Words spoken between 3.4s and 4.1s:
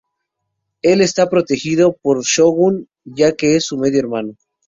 es su medio